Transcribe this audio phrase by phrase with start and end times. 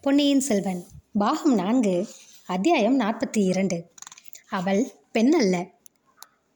[0.00, 2.06] பொன்னியின் செல்வன் பாகம் நான்கு
[2.46, 3.90] அத்தியாயம் நாற்பத்தி இரண்டு.
[4.48, 5.66] அவள் பெண் அல்ல.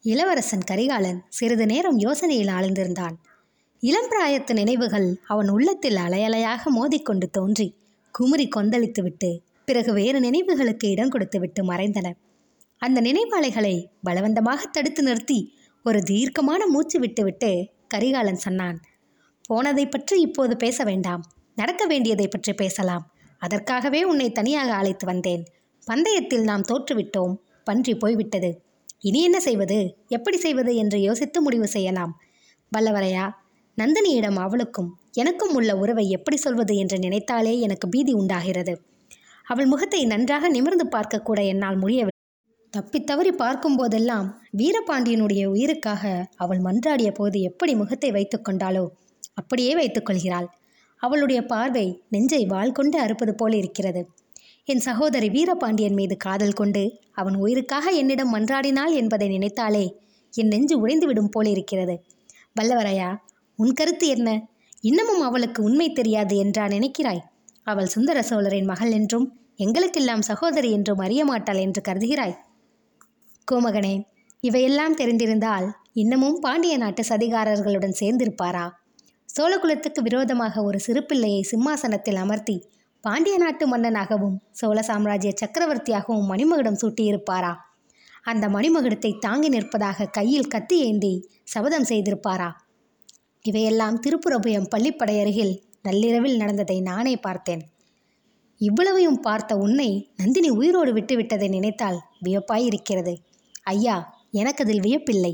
[0.03, 3.15] இளவரசன் கரிகாலன் சிறிது நேரம் யோசனையில் ஆழ்ந்திருந்தான்.
[3.81, 7.77] இளம் பிராயத்து நினைவுகள் அவன் உள்ளத்தில் அலையலையாக மோதிக்கொண்டு தோன்றி
[8.13, 12.13] குமுறி கொந்தளித்துவிட்டு பிறகு வேறு நினைவுகளுக்கு இடம் கொடுத்துவிட்டு மறைந்தன.
[12.79, 15.53] அந்த நினைவாலைகளை பலவந்தமாக தடுத்து நிறுத்தி
[15.85, 18.81] ஒரு தீர்க்கமான மூச்சு விட்டுவிட்டு கரிகாலன் சொன்னான்
[19.43, 21.25] போனதை பற்றி இப்போது பேச வேண்டாம்.
[21.55, 23.12] நடக்க வேண்டியதை பற்றி பேசலாம்.
[23.43, 25.43] அதற்காகவே உன்னை தனியாக அழைத்து வந்தேன்.
[25.87, 27.35] பந்தயத்தில் நாம் தோற்றுவிட்டோம்.
[27.65, 28.51] பன்றி போய்விட்டது.
[29.01, 29.79] இனி என்ன செய்வது?
[30.09, 32.13] எப்படி செய்வது என்று யோசித்து முடிவு செய்யலாம்.
[32.73, 33.25] வல்லவரையா
[33.79, 38.75] நந்தினியிடம் அவளுக்கும் எனக்கும் உள்ள உறவை எப்படி சொல்வது என்று நினைத்தாலே எனக்கு பீதி உண்டாகிறது.
[39.47, 42.11] அவள் முகத்தை நன்றாக நிமிர்ந்து பார்க்கக்கூட என்னால் முடியவில்லை.
[42.75, 46.05] தப்பித்தவறி பார்க்கும் போதெல்லாம் வீரபாண்டியனுடைய உயிருக்காக
[46.37, 48.85] அவள் மன்றாடிய போது எப்படி முகத்தை வைத்துக்கொண்டாளோ
[49.35, 50.49] அப்படியே வைத்துக்கொள்கிறாள்
[51.03, 54.03] அவளுடைய பார்வை நெஞ்சை வாள் கொண்டு அறுப்பது போல இருக்கிறது.
[54.69, 59.85] என் சகோதரி வீரபாண்டியன் மீது காதல் கொண்டு அவன் உயிருக்காக என்னிடம் மன்றாடினாள் என்பதை நினைத்தாலே
[60.35, 61.95] என் நெஞ்சு உடைந்துவிடும் போல இருக்கிறது.
[62.61, 63.11] வல்லவரையா
[63.59, 64.29] உன் கருத்து என்ன?
[64.81, 67.23] இன்னமும் அவளுக்கு உண்மை தெரியாது என்றா நினைக்கிறாய்?
[67.63, 72.37] அவள் சுந்தர சோழரின் மகள் என்றும் எங்களுக்கெல்லாம் சகோதரி என்றும் அறிய மாட்டாள் என்று கருதுகிறாய்?
[73.49, 73.95] கோமகனே
[74.41, 78.65] இவையெல்லாம் தெரிந்திருந்தால் இன்னமும் பாண்டிய நாட்டு சதிகாரர்களுடன் சேர்ந்திருப்பாரா?
[79.35, 82.57] சோழகுலத்துக்கு விரோதமாக ஒரு சிறு பிள்ளையை சிம்மாசனத்தில் அமர்த்தி
[83.05, 87.53] பாண்டிய நாட்டு மன்னனாகவும் சோழ சாம்ராஜ்ய சக்கரவர்த்தியாகவும் மணிமகுடம் சூட்டியிருப்பாரா?
[88.23, 91.13] அந்த மணிமகுடத்தை தாங்கி நிற்பதாக கையில் கத்தி ஏந்தி
[91.45, 92.49] சபதம் செய்திருப்பாரா?
[93.45, 97.63] இவையெல்லாம் திருப்புரபுயம் பள்ளிப்படை அருகில் நள்ளிரவில் நடந்ததை நானே பார்த்தேன்.
[98.61, 103.15] இவ்வளவையும் பார்த்த உன்னை நந்தினி உயிரோடு விட்டுவிட்டதை நினைத்தால் வியப்பாய் இருக்கிறது
[103.63, 103.97] ஐயா
[104.31, 105.33] எனக்கதில் வியப்பில்லை.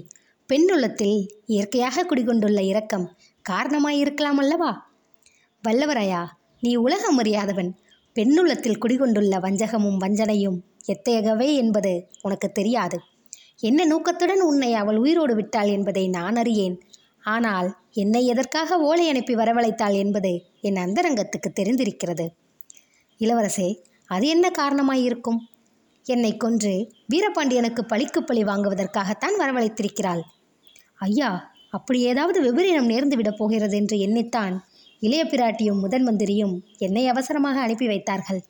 [0.51, 3.07] பெண்ணுள்ளத்தில் இயற்கையாக குடிகொண்டுள்ள இரக்கம்
[3.51, 4.93] காரணமாயிருக்கலாம் அல்லவா
[5.65, 6.27] வல்லவரையா
[6.61, 7.77] நீ உலகம் அறியாதவன்
[8.15, 12.99] பெண்ணுள்ளத்தில் குடிகொண்டுள்ள வஞ்சகமும் வஞ்சனையும் எத்தையகவே என்பது உனக்கு தெரியாது.
[13.61, 16.81] என்ன நோக்கத்துடன் உன்னை அவள் உயிரோடு விட்டாள் என்பதை நான் அறியேன்.
[17.21, 22.27] ஆனால் என்னை எதற்காக ஓலை அனுப்பி வரவழைத்தாள் என்பது என் அந்தரங்கத்துக்கு தெரிந்திருக்கிறது.
[23.21, 25.41] இளவரசே அது என்ன காரணமாயிருக்கும்
[26.05, 30.23] என்னை கொன்று வீரபாண்டியனுக்கு பழிக்கு பழி வாங்குவதற்காகத்தான் வரவழைத்திருக்கிறாள்.
[30.99, 34.55] ஐயா அப்படி ஏதாவது விபரீதம் நேர்ந்து விடப் போகிறது என்று எண்ணித்தான்
[35.03, 38.41] இளைய பிராட்டியும் முதன் மந்திரியும் என்னை அவசரமாக அனுப்பி வைத்தார்கள்.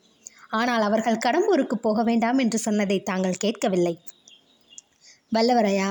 [0.49, 3.93] ஆனால் அவர்கள் கடம்பூருக்கு போக வேண்டாம் என்று சொன்னதை தாங்கள் கேட்கவில்லை.
[5.35, 5.89] வல்லவரையா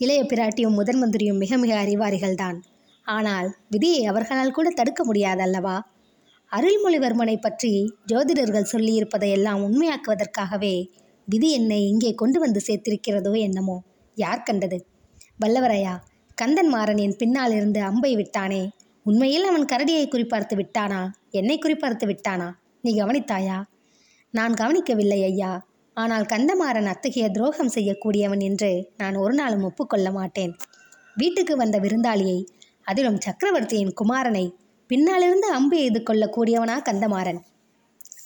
[0.00, 2.58] இளைய பிராட்டியும் முதன் மந்திரியும் மிக மிக அறிவாரிகள்தான்
[3.06, 5.76] ஆனால் விதியை அவர்களால் கூட தடுக்க முடியாதல்லவா?
[6.52, 7.72] அருள்மொழிவர்மனை பற்றி
[8.12, 10.74] ஜோதிடர்கள் சொல்லியிருப்பதையெல்லாம் உண்மையாக்குவதற்காகவே
[11.28, 13.76] விதி என்னை இங்கே கொண்டு வந்து சேர்த்திருக்கிறதோ என்னமோ?
[14.16, 14.78] யார் கண்டது?
[15.44, 15.94] வல்லவரையா
[16.38, 18.68] கந்தன் மாறன் என் பின்னால் இருந்து அம்பை விட்டானே.
[19.02, 21.08] உண்மையில் அவன் கரடியை குறிப்பார்த்து விட்டானா?
[21.30, 22.52] என்னை குறிப்பார்த்து விட்டானா?
[22.80, 23.64] நீ கவனித்தாயா?
[24.30, 25.66] நான் கவனிக்கவில்லை ஐயா.
[25.94, 30.56] ஆனால் கந்தமாறன் அத்தகைய துரோகம் செய்யக்கூடியவன் என்று நான் ஒரு நாளும் ஒப்புக்கொள்ள மாட்டேன்.
[31.16, 32.38] வீட்டுக்கு வந்த விருந்தாளியை
[32.82, 34.46] அதிலும் சக்கரவர்த்தியின் குமாரனை
[34.86, 37.40] பின்னாலிருந்து அம்பு எய்து கொள்ளக்கூடியவனா கந்தமாறன்.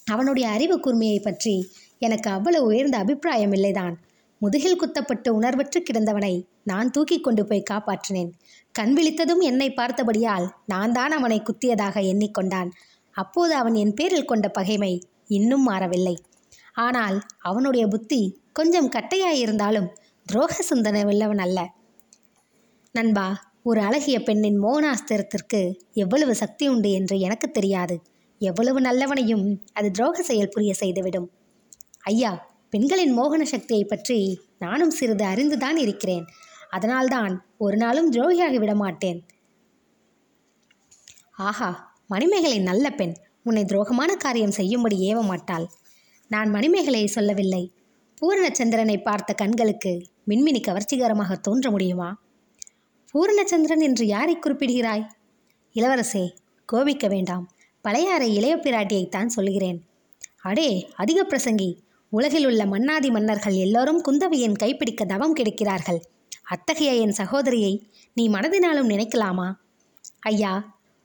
[0.04, 3.94] அவனுடைய அறிவு கூர்மையை பற்றி எனக்கு அவ்வளவு உயர்ந்த அபிப்பிராயம் இல்லைதான்.
[4.38, 8.30] முதுகில் குத்தப்பட்டு உணர்வற்று கிடந்தவனை நான் தூக்கி கொண்டு போய் காப்பாற்றினேன்.
[8.74, 12.70] கண் விழித்ததும் என்னை பார்த்தபடியால் நான் தான் அவனை குத்தியதாக எண்ணிக்கொண்டான்
[13.16, 14.92] அப்போது அவன் என் பேரில் கொண்ட பகைமை
[15.28, 16.16] இன்னும் மாறவில்லை.
[16.86, 18.20] ஆனால் அவனுடைய புத்தி
[18.52, 19.88] கொஞ்சம் கட்டையாயிருந்தாலும்
[20.26, 21.58] துரோக சிந்தனை உள்ளவன் அல்ல.
[22.94, 23.26] நண்பா
[23.62, 25.60] ஒரு அழகிய பெண்ணின் மோகனாஸ்திரத்திற்கு
[25.94, 27.96] எவ்வளவு சக்தி உண்டு என்று எனக்கு தெரியாது.
[28.40, 31.28] எவ்வளவு நல்லவனையும் அது துரோக செயல் புரிய செய்துவிடும்.
[32.04, 32.32] ஐயா
[32.70, 34.18] பெண்களின் மோகன சக்தியை பற்றி
[34.58, 36.24] நானும் சிறிது அறிந்துதான் இருக்கிறேன்.
[36.72, 39.20] அதனால்தான் ஒரு நாளும் துரோகியாகி விடமாட்டேன்.
[41.48, 41.70] ஆஹா
[42.06, 43.14] மணிமேகலை நல்ல பெண்.
[43.44, 45.66] உன்னை துரோகமான காரியம் செய்யும்படி ஏவ மாட்டாள்
[46.30, 47.62] நான் மணிமேகலையை சொல்லவில்லை.
[48.18, 49.92] பூரணச்சந்திரனை பார்த்த கண்களுக்கு
[50.28, 52.10] மின்மினி கவர்ச்சிகரமாக தோன்ற முடியுமா?
[53.12, 55.04] பூரணச்சந்திரன் என்று யாரை குறிப்பிடுகிறாய்?
[55.74, 56.24] இளவரசே
[56.68, 57.44] கோபிக்க வேண்டாம்.
[57.84, 59.78] பழையாறை இளைய பிராட்டியைத்தான் சொல்கிறேன்.
[60.42, 61.70] அடே அதிக பிரசங்கி.
[62.12, 66.00] உலகில் உள்ள மன்னாதி மன்னர்கள் எல்லோரும் குந்தவையின் கைப்பிடிக்க தவம் கிடைக்கிறார்கள்.
[66.54, 67.72] அத்தகைய என் சகோதரியை
[68.16, 69.48] நீ மனதினாலும் நினைக்கலாமா?
[70.20, 70.52] ஐயா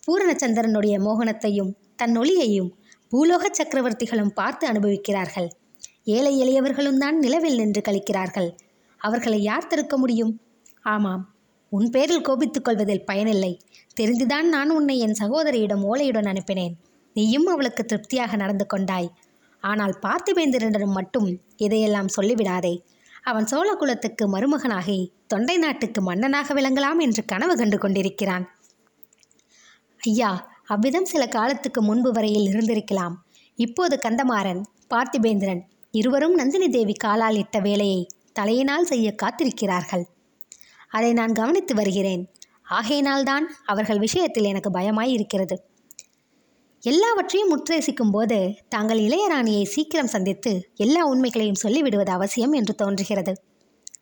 [0.06, 2.70] பூரணச்சந்திரனுடைய மோகனத்தையும் தன் ஒளியையும்
[3.12, 5.48] பூலோக சக்கரவர்த்திகளும் பார்த்து அனுபவிக்கிறார்கள்.
[6.16, 8.50] ஏழை எளியவர்களும் தான் நிலவில் நின்று கழிக்கிறார்கள்
[9.02, 10.34] அவர்களை யார் தடுக்க முடியும்?
[10.86, 11.24] ஆமாம்
[11.72, 13.54] உன் பேரில் கோபித்துக் கொள்வதில் பயனில்லை.
[13.94, 16.76] தெரிந்துதான் நான் உன்னை என் சகோதரியிடம் ஓலையுடன் அனுப்பினேன்.
[17.16, 19.10] நீயும் அவளுக்கு திருப்தியாக நடந்து கொண்டாய்.
[19.64, 22.74] ஆனால் பார்த்திபேந்திரனிடம் மட்டும் இதையெல்லாம் சொல்லிவிடாதே.
[23.28, 28.46] அவன் சோழ குலத்துக்கு மருமகனாகி தொண்டை நாட்டுக்கு மன்னனாக விளங்கலாம் என்று கனவு கண்டு கொண்டிருக்கிறான்.
[30.02, 33.16] ஐயா அவ்விதம் சில காலத்துக்கு முன்பு வரையில் இருந்திருக்கலாம்.
[33.56, 38.08] இப்போது கந்தமாறன் பார்த்திபேந்திரன் இருவரும் நந்தினி தேவி காலால் இட்ட வேலையை
[38.40, 40.04] தலையினால் செய்ய காத்திருக்கிறார்கள்.
[40.90, 42.24] அதை நான் கவனித்து வருகிறேன்.
[42.70, 45.67] ஆகையினால்தான் அவர்கள் விஷயத்தில் எனக்கு பயமாய் இருக்கிறது
[46.90, 48.38] எல்லாவற்றையும் முற்றேசிக்கும் போது
[48.70, 53.34] தாங்கள் இளையராணியை சீக்கிரம் சந்தித்து எல்லா உண்மைகளையும் சொல்லிவிடுவது அவசியம் என்று தோன்றுகிறது.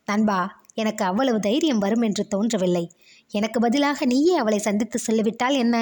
[0.05, 0.39] நண்பா
[0.73, 2.83] எனக்கு அவ்வளவு தைரியம் வரும் என்று தோன்றவில்லை.
[3.31, 5.75] எனக்கு பதிலாக நீயே அவளை சந்தித்து சொல்லிவிட்டால் என்ன?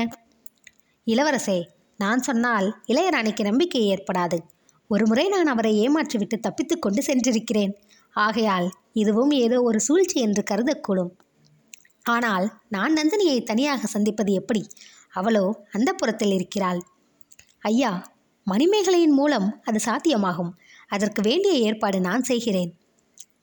[1.07, 1.57] இளவரசே
[1.99, 4.39] நான் சொன்னால் இளையராணிக்கு நம்பிக்கை ஏற்படாது.
[4.89, 7.75] ஒருமுறை நான் அவரை ஏமாற்றிவிட்டு தப்பித்து கொண்டு சென்றிருக்கிறேன்.
[8.15, 11.13] ஆகையால் இதுவும் ஏதோ ஒரு சூழ்ச்சி என்று கருதக்கூடும்.
[12.05, 14.63] ஆனால் நான் நந்தினியை தனியாக சந்திப்பது எப்படி?
[15.13, 16.79] அவளோ அந்த புறத்தில் இருக்கிறாள்.
[17.63, 18.11] ஐயா
[18.51, 20.49] மணிமேகலையின் மூலம் அது சாத்தியமாகும்.
[20.87, 22.71] அதற்கு வேண்டிய ஏற்பாடு நான் செய்கிறேன்.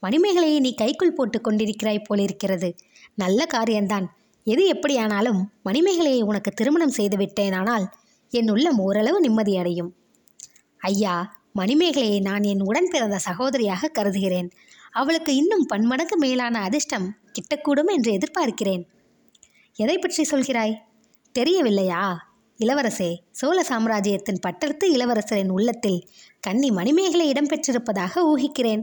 [0.07, 2.77] மணிமேகலையை நீ கைக்குள் போட்டு கொண்டிருக்கிறாய் போலிருக்கிறது.
[3.15, 4.17] நல்ல காரியம்தான்.
[4.45, 7.87] எது எப்படியானாலும் மணிமேகலையை உனக்கு திருமணம் செய்து விட்டேனானால்
[8.31, 9.91] என் உள்ளம் ஓரளவு நிம்மதியடையும்.
[10.79, 11.15] ஐயா
[11.59, 14.51] மணிமேகலையை நான் என் உடன் பிறந்த சகோதரியாக கருதுகிறேன்.
[14.91, 18.85] அவளுக்கு இன்னும் பன்மடங்கு மேலான அதிர்ஷ்டம் கிட்டக்கூடும் என்று எதிர்பார்க்கிறேன்.
[19.77, 20.77] எதை பற்றி சொல்கிறாய்?
[21.33, 22.30] தெரியவில்லையா?
[22.65, 26.01] இளவரசே சோழ சாம்ராஜ்யத்தின் பட்டத்து இளவரசரின் உள்ளத்தில்
[26.41, 28.83] கன்னி மணிமேகலை இடம்பெற்றிருப்பதாக ஊகிக்கிறேன்.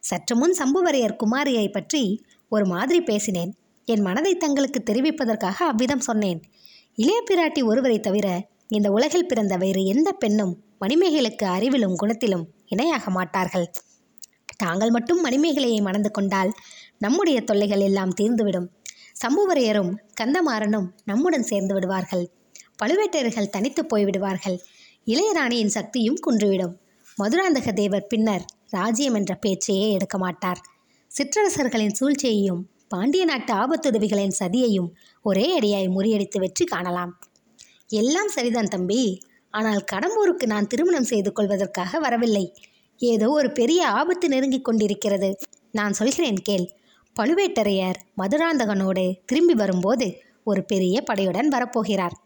[0.00, 3.52] சற்று முன் சம்புவரையர் குமாரியை பற்றி ஒரு மாதிரி பேசினேன்.
[3.84, 6.40] என் மனதை தங்களுக்கு தெரிவிப்பதற்காக அவ்விதம் சொன்னேன்.
[6.94, 13.66] இளைய பிராட்டி ஒருவரை தவிர இந்த உலகில் பிறந்த வேறு எந்த பெண்ணும் மணிமேகலுக்கு அறிவிலும் குணத்திலும் இணையாக மாட்டார்கள்.
[14.56, 16.52] தாங்கள் மட்டும் மணிமேகலையை மணந்து கொண்டால்
[16.98, 18.68] நம்முடைய தொல்லைகள் எல்லாம் தீர்ந்துவிடும்.
[19.22, 22.24] சம்புவரையரும் கந்தமாறனும் நம்முடன் சேர்ந்து விடுவார்கள்.
[22.82, 24.58] பழுவேட்டையர்கள் தனித்து போய்விடுவார்கள்.
[25.06, 26.74] இளையராணியின் சக்தியும் குன்றுவிடும்.
[27.22, 30.60] மதுராந்தக தேவர் பின்னர் ராஜ்யம் என்ற பேச்சையே எடுக்க மாட்டார்.
[31.10, 34.90] சிற்றரசர்களின் சூழ்ச்சியையும் பாண்டிய நாட்டு ஆபத்துதவிகளின் சதியையும்
[35.22, 37.20] ஒரே அடியாய் முறியடித்து வெற்றி காணலாம்.
[37.88, 39.20] எல்லாம் சரிதான் தம்பி.
[39.50, 42.54] ஆனால் கடம்பூருக்கு நான் திருமணம் செய்து கொள்வதற்காக வரவில்லை.
[42.96, 45.38] ஏதோ ஒரு பெரிய ஆபத்து நெருங்கிக் கொண்டிருக்கிறது.
[45.72, 46.66] நான் சொல்கிறேன் கேள்.
[47.20, 50.06] பழுவேட்டரையர் மதுராந்தகனோடு திரும்பி வரும்போது
[50.44, 52.16] ஒரு பெரிய படையுடன் வரப்போகிறார்.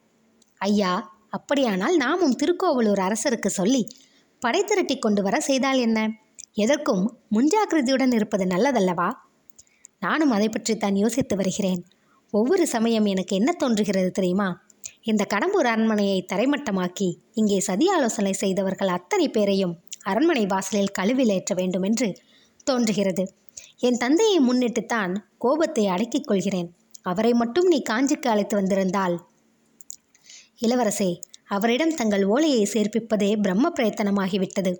[0.61, 3.89] ஐயா அப்படியானால் நாமும் திருக்கோவலூர் அரசருக்கு சொல்லி
[4.39, 5.99] படை திரட்டி கொண்டு வர செய்தால் என்ன?
[6.55, 9.13] எதற்கும் முன்ஜாக்கிரதையுடன் இருப்பது நல்லதல்லவா?
[10.01, 11.85] நானும் அதை பற்றித்தான் யோசித்து வருகிறேன்.
[12.31, 14.49] ஒவ்வொரு சமயம் எனக்கு என்ன தோன்றுகிறது தெரியுமா?
[15.03, 22.09] இந்த கடம்பூர் அரண்மனையை தரைமட்டமாக்கி இங்கே சதி ஆலோசனை செய்தவர்கள் அத்தனை பேரையும் அரண்மனை வாசலில் கழுவிலேற்ற வேண்டும் என்று
[22.65, 23.25] தோன்றுகிறது.
[23.79, 26.71] என் தந்தையை முன்னிட்டுத்தான் கோபத்தை அடக்கிக் கொள்கிறேன்.
[27.03, 29.17] அவரை மட்டும் நீ காஞ்சிக்கு அழைத்து வந்திருந்தால்
[30.63, 31.11] இளவரசே
[31.47, 34.73] அவரிடம் தங்கள் ஓலையை சேர்ப்பிப்பதே பிரம்ம பிரயத்தனமாகிவிட்டது.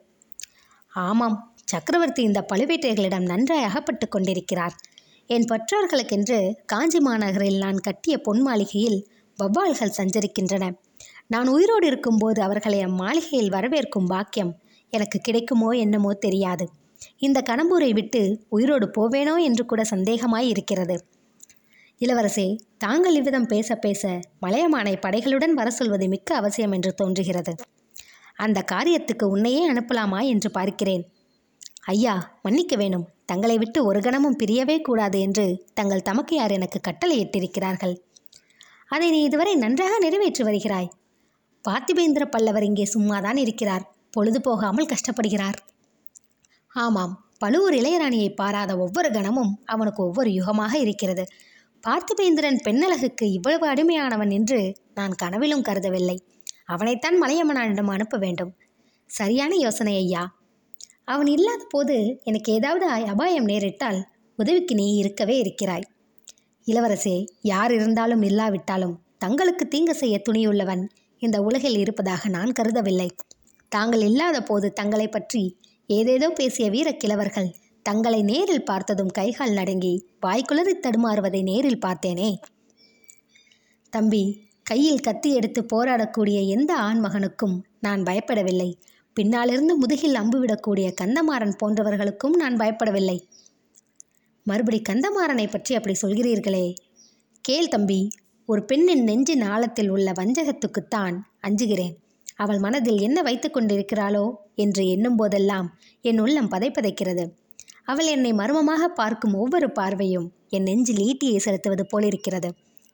[0.93, 4.75] ஆமாம் சக்கரவர்த்தி இந்த பழுவேட்டையர்களிடம் நன்றாய் அகப்பட்டு கொண்டிருக்கிறார்.
[5.27, 8.99] என் பெற்றோர்களுக்கென்று காஞ்சி மாநகரில் நான் கட்டிய பொன் மாளிகையில்
[9.39, 10.65] வவ்வால்கள் சஞ்சரிக்கின்றன.
[11.27, 14.53] நான் உயிரோடு இருக்கும்போது அவர்களை அம்மாளிகையில் வரவேற்கும் பாக்கியம்
[14.93, 16.67] எனக்கு கிடைக்குமோ என்னமோ தெரியாது.
[17.19, 20.97] இந்த கணம்பூரை விட்டு உயிரோடு போவேனோ என்று கூட சந்தேகமாய் இருக்கிறது.
[22.01, 22.45] இளவரசே
[22.79, 27.53] தாங்கள் இவ்விதம் பேச பேச மலையமானை படைகளுடன் வர சொல்வது மிக்க அவசியம் என்று தோன்றுகிறது.
[28.37, 31.03] அந்த காரியத்துக்கு உன்னையே அனுப்பலாமா என்று பார்க்கிறேன்.
[31.85, 33.05] ஐயா மன்னிக்க வேணும்.
[33.25, 35.45] தங்களை விட்டு ஒரு கணமும் பிரியவே கூடாது என்று
[35.75, 37.95] தங்கள் தமக்கையார் எனக்கு கட்டளையிட்டிருக்கிறார்கள்.
[38.87, 40.91] அதை நீ இதுவரை நன்றாக நிறைவேற்றி வருகிறாய்.
[41.69, 43.87] பார்த்திபேந்திர பல்லவர் இங்கே சும்மாதான் இருக்கிறார்.
[44.11, 45.59] பொழுது போகாமல் கஷ்டப்படுகிறார்.
[46.77, 51.25] ஆமாம் பழுவூர் இளையராணியை பாராத ஒவ்வொரு கணமும் அவனுக்கு ஒவ்வொரு யுகமாக இருக்கிறது.
[51.85, 54.59] பார்த்திபேந்திரன் பெண்ணழகுக்கு இவ்வளவு அடிமையானவன் என்று
[54.95, 56.17] நான் கனவிலும் கருதவில்லை.
[56.67, 58.51] அவனைத்தான் மலையம்மனானிடம் அனுப்ப வேண்டும்.
[59.11, 60.23] சரியான யோசனை ஐயா.
[61.05, 64.01] அவன் இல்லாத போது எனக்கு ஏதாவது அபாயம் நேரிட்டால்
[64.39, 65.87] உதவிக்கு நீ இருக்கவே இருக்கிறாய்.
[66.67, 70.85] இளவரசே யார் இருந்தாலும் இல்லாவிட்டாலும் தங்களுக்கு தீங்கு செய்ய துணியுள்ளவன்
[71.23, 73.09] இந்த உலகில் இருப்பதாக நான் கருதவில்லை.
[73.73, 75.43] தாங்கள் இல்லாத போது தங்களை பற்றி
[75.87, 77.51] ஏதேதோ பேசிய வீரக்கிழவர்கள்
[77.83, 82.37] தங்களை நேரில் பார்த்ததும் கைகால் நடுங்கி வாய்க்குளறி தடுமாறுவதை நேரில் பார்த்தேனே.
[83.91, 88.73] தம்பி கையில் கத்தி எடுத்து போராடக்கூடிய எந்த ஆண்மகனுக்கும் நான் பயப்படவில்லை.
[89.15, 93.23] பின்னாலிருந்து முதுகில் அம்பு விடக்கூடிய கந்தமாறன் போன்றவர்களுக்கும் நான் பயப்படவில்லை.
[94.43, 96.75] மறுபடி கந்தமாறனை பற்றி அப்படி சொல்கிறீர்களே.
[97.41, 98.09] கேள் தம்பி
[98.47, 101.19] ஒரு பெண்ணின் நெஞ்சின் ஆழத்தில் உள்ள வஞ்சகத்துக்குத்தான்
[101.49, 101.97] அஞ்சுகிறேன்.
[102.37, 107.39] அவள் மனதில் என்ன வைத்து கொண்டிருக்கிறாளோ என்று எண்ணும் போதெல்லாம் என் உள்ளம் பதைப்பதைக்கிறது
[107.91, 112.51] அவள் என்னை மர்மமாக பார்க்கும் ஒவ்வொரு பார்வையும் என் நெஞ்சில் ஈட்டியை செலுத்துவது போலிருக்கிறது.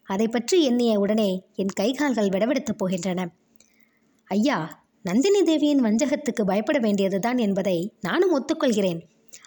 [0.09, 3.21] அதை பற்றி எண்ணிய உடனே என் கைகால்கள் விடவெடுத்துப் போகின்றன.
[4.31, 9.01] ஐயா நந்தினி தேவியின் வஞ்சகத்துக்கு பயப்பட வேண்டியதுதான் என்பதை நானும் ஒத்துக்கொள்கிறேன்.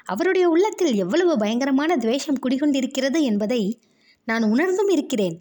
[0.05, 3.61] அவருடைய உள்ளத்தில் எவ்வளவு பயங்கரமான துவேஷம் குடிகொண்டிருக்கிறது என்பதை
[4.27, 5.35] நான் உணர்ந்தும் இருக்கிறேன்.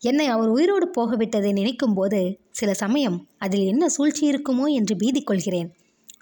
[0.00, 5.70] என்னை அவர் உயிரோடு போகவிட்டதை நினைக்கும் போது சில சமயம் அதில் என்ன சூழ்ச்சி இருக்குமோ என்று பீதி கொள்கிறேன்.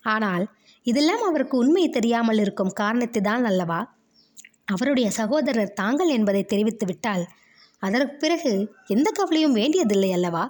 [0.02, 0.44] ஆனால்
[0.82, 3.96] இதெல்லாம் அவருக்கு உண்மை தெரியாமல் இருக்கும் காரணத்தில்தான் அல்லவா?
[4.64, 7.24] அவருடைய சகோதரர் தாங்கள் என்பதை தெரிவித்து விட்டால்
[7.78, 10.46] அதற்கு பிறகு எந்த கவலையும் வேண்டியதில்லை அல்லவா?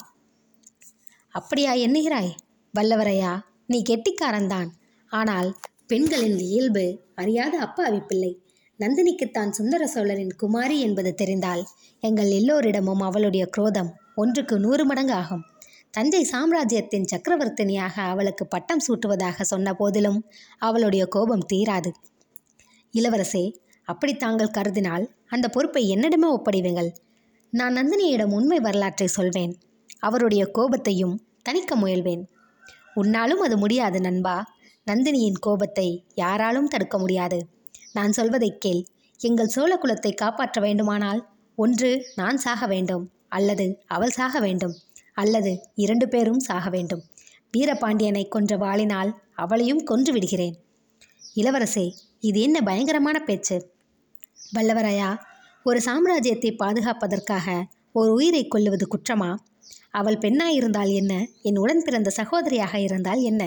[1.29, 2.31] அப்படியா எண்ணுகிறாய்?
[2.75, 3.33] வல்லவரையா
[3.67, 4.69] நீ கெட்டிக்காரன்தான்.
[5.11, 5.57] ஆனால்
[5.87, 8.43] பெண்களின் இயல்பு அறியாத அப்பாவி பிள்ளை
[8.81, 11.65] நந்தினிக்குத்தான் சுந்தர சோழரின் குமாரி என்பது தெரிந்தால்
[12.01, 15.45] எங்கள் எல்லோரிடமும் அவளுடைய குரோதம் ஒன்றுக்கு நூறு மடங்கு ஆகும்.
[15.91, 20.27] தஞ்சை சாம்ராஜ்யத்தின் சக்கரவர்த்தினியாக அவளுக்கு பட்டம் சூட்டுவதாக சொன்ன போதிலும்
[20.59, 21.93] அவளுடைய கோபம் தீராது.
[22.93, 23.53] இளவரசே
[23.85, 26.91] அப்படி தாங்கள் கருதினால் அந்த பொறுப்பை என்னிடமே ஒப்படைவுங்கள்
[27.51, 29.59] நான் நந்தினியிடம் உண்மை வரலாற்றை சொல்வேன்.
[29.99, 32.27] அவருடைய கோபத்தையும் தணிக்க முயல்வேன்.
[32.97, 34.55] உன்னாலும் அது முடியாது நண்பா.
[34.91, 37.47] நந்தினியின் கோபத்தை யாராலும் தடுக்க முடியாது.
[37.93, 38.85] நான் சொல்வதைக் கேள்.
[39.19, 44.77] எங்கள் சோழ குலத்தை காப்பாற்ற வேண்டுமானால் ஒன்று நான் சாக வேண்டும் அல்லது அவள் சாக வேண்டும்.
[45.23, 47.03] அல்லது இரண்டு பேரும் சாக வேண்டும்.
[47.53, 50.57] வீரபாண்டியனை கொன்ற வாளினால் அவளையும் கொன்று விடுகிறேன்.
[51.37, 51.87] இளவரசே
[52.21, 53.57] இது என்ன பயங்கரமான பேச்சு?
[54.55, 55.11] வல்லவரையா
[55.65, 57.47] ஒரு சாம்ராஜ்யத்தை பாதுகாப்பதற்காக
[57.93, 59.31] ஒரு உயிரை கொல்லுவது குற்றமா?
[59.91, 61.13] அவள் பெண்ணாயிருந்தால் என்ன?
[61.43, 63.43] என் உடன் பிறந்த சகோதரியாக இருந்தால் என்ன?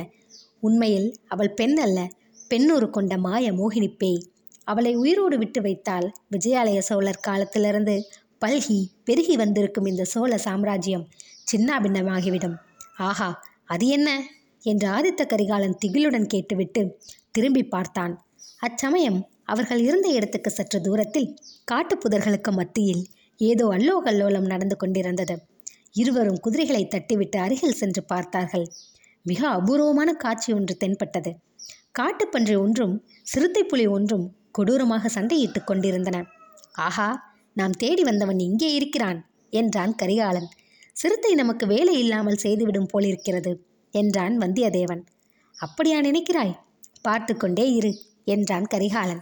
[0.59, 1.99] உண்மையில் அவள் பெண் அல்ல
[2.47, 4.21] பெண்ணூறு கொண்ட மாய மோகினி பேய்.
[4.67, 7.95] அவளை உயிரோடு விட்டு வைத்தால் விஜயாலய சோழர் காலத்திலிருந்து
[8.41, 11.05] பல்கி பெருகி வந்திருக்கும் இந்த சோழ சாம்ராஜ்யம்
[11.51, 12.57] சின்னாபின்னமாகிவிடும்.
[12.97, 14.09] ஆஹா அது என்ன?
[14.63, 16.99] என்று ஆதித்த கரிகாலன் திகிலுடன் கேட்டுவிட்டு
[17.31, 18.13] திரும்பி பார்த்தான்.
[18.59, 21.37] அச்சமயம் அவர்கள் இருந்த இடத்துக்கு சற்று தூரத்தில்
[21.71, 23.03] காட்டுப்புதர்களுக்கு மத்தியில்
[23.37, 25.35] ஏதோ அல்லோகல்லோலம் நடந்து கொண்டிருந்தது.
[25.91, 28.65] இருவரும் குதிரைகளை தட்டிவிட்டு அருகில் சென்று பார்த்தார்கள்.
[29.23, 31.31] மிக அபூர்வமான காட்சி ஒன்று தென்பட்டது.
[31.99, 32.93] காட்டுப்பன்றி ஒன்றும்
[33.23, 36.25] சிறுத்தை புலி ஒன்றும் கொடூரமாக சண்டையிட்டுக் கொண்டிருந்தன.
[36.71, 40.49] ஆஹா நாம் தேடி வந்தவன் இங்கே இருக்கிறான் என்றான் கரிகாலன்.
[40.95, 43.51] சிறுத்தை நமக்கு வேலை இல்லாமல் செய்துவிடும் போலிருக்கிறது
[43.93, 45.01] என்றான் வந்தியத்தேவன்.
[45.55, 46.55] அப்படியா நினைக்கிறாய்?
[47.01, 47.91] பார்த்து கொண்டே இரு
[48.25, 49.21] என்றான் கரிகாலன்.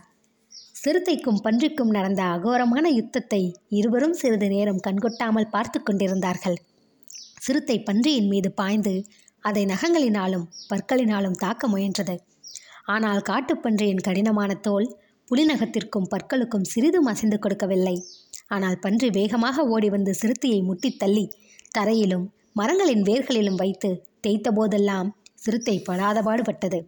[0.73, 6.57] சிறுத்தைக்கும் பன்றிக்கும் நடந்த அகோரமான யுத்தத்தை இருவரும் சிறிது நேரம் கண்கொட்டாமல் பார்த்து கொண்டிருந்தார்கள்.
[7.41, 8.93] சிறுத்தை பன்றியின் மீது பாய்ந்து
[9.43, 12.15] அதை நகங்களினாலும் பற்களினாலும் தாக்க முயன்றது.
[12.85, 14.87] ஆனால் காட்டுப்பன்றியின் கடினமான தோல்
[15.31, 17.95] புலிநகத்திற்கும் பற்களுக்கும் சிறிதும் அசைந்து கொடுக்கவில்லை.
[18.47, 21.25] ஆனால் பன்றி வேகமாக ஓடி வந்து சிறுத்தையை முட்டித் தள்ளி
[21.71, 23.89] தரையிலும் மரங்களின் வேர்களிலும் வைத்து
[24.21, 26.79] தேய்த்த போதெல்லாம் சிறுத்தை படாதபாடுபட்டது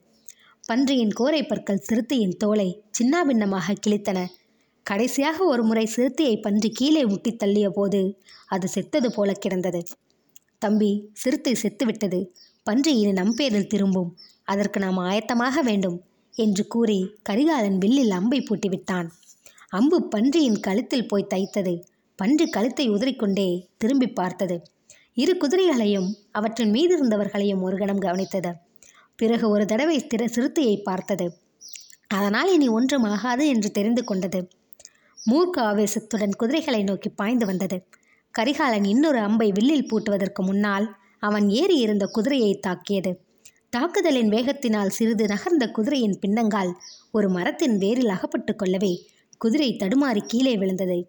[0.64, 4.20] பன்றியின் கோரை பற்கள் சிறுத்தையின் தோலை சின்னாபின்னமாக கிழித்தன.
[4.86, 8.02] கடைசியாக ஒரு முறை சிறுத்தையை பன்றி கீழே முட்டி தள்ளிய போது
[8.46, 9.82] அது செத்தது போல கிடந்தது.
[10.58, 12.20] தம்பி சிறுத்தை செத்துவிட்டது.
[12.64, 14.12] பன்றி இனி நம்பேரில் திரும்பும்.
[14.44, 15.98] அதற்கு நாம் ஆயத்தமாக வேண்டும்
[16.34, 19.10] என்று கூறி கரிகாலன் வில்லில் அம்பை பூட்டிவிட்டான்.
[19.70, 21.74] அம்பு பன்றியின் கழுத்தில் போய் தைத்தது.
[22.22, 24.64] பன்றி கழுத்தை உதறிக்கொண்டே திரும்பி பார்த்தது.
[25.14, 28.52] இரு குதிரைகளையும் அவற்றின் மீதிருந்தவர்களையும் ஒரு கணம் கவனித்தது.
[29.16, 31.26] பிறகு ஒரு தடவை திற சிறுத்தையை பார்த்தது.
[32.08, 34.40] அதனால் இனி ஒன்றும் ஆகாது என்று தெரிந்து கொண்டது.
[35.32, 37.78] மூர்க்க ஆவேசத்துடன் குதிரைகளை நோக்கி பாய்ந்து வந்தது.
[38.32, 43.14] கரிகாலன் இன்னொரு அம்பை வில்லில் பூட்டுவதற்கு முன்னால் அவன் ஏறி இருந்த குதிரையை தாக்கியது.
[43.70, 46.72] தாக்குதலின் வேகத்தினால் சிறிது நகர்ந்த குதிரையின் பின்னங்கால்
[47.12, 48.94] ஒரு மரத்தின் வேரில் அகப்பட்டு கொள்ளவே
[49.38, 51.00] குதிரை தடுமாறி கீழே விழுந்தது.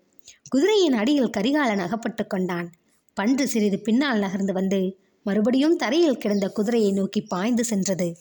[0.51, 2.73] குதிரையின் அடியில் கரிகாலன் அகப்பட்டு கொண்டான்.
[3.15, 8.17] பன்று சிறிது பின்னால் நகர்ந்து வந்து மறுபடியும் தரையில் கிடந்த குதிரையை நோக்கி பாய்ந்து சென்றது.